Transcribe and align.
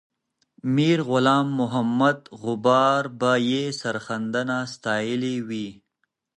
میرغلام 0.75 1.47
محمد 1.59 2.19
غبار 2.41 3.03
به 3.19 3.31
یې 3.49 3.63
سرښندنه 3.81 4.57
ستایلې 4.73 5.35
وي. 5.47 5.69